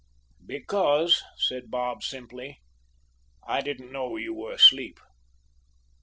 [0.43, 2.57] "'Because,' said Bob, simply,
[3.47, 4.99] 'I didn't know you were asleep.'